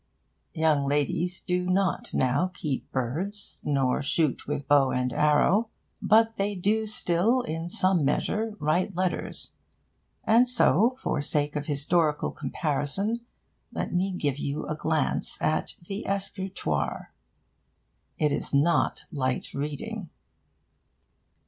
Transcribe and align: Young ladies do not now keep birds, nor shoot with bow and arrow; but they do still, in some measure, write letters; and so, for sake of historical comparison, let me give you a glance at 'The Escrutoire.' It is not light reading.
Young 0.55 0.87
ladies 0.87 1.43
do 1.43 1.67
not 1.67 2.11
now 2.11 2.47
keep 2.55 2.91
birds, 2.91 3.59
nor 3.63 4.01
shoot 4.01 4.47
with 4.47 4.67
bow 4.67 4.89
and 4.89 5.13
arrow; 5.13 5.69
but 6.01 6.37
they 6.37 6.55
do 6.55 6.87
still, 6.87 7.41
in 7.43 7.69
some 7.69 8.03
measure, 8.03 8.55
write 8.59 8.95
letters; 8.95 9.53
and 10.23 10.49
so, 10.49 10.97
for 11.03 11.21
sake 11.21 11.55
of 11.55 11.67
historical 11.67 12.31
comparison, 12.31 13.21
let 13.71 13.93
me 13.93 14.09
give 14.11 14.39
you 14.39 14.65
a 14.65 14.73
glance 14.75 15.39
at 15.39 15.75
'The 15.85 16.03
Escrutoire.' 16.09 17.09
It 18.17 18.31
is 18.31 18.55
not 18.55 19.05
light 19.11 19.53
reading. 19.53 20.09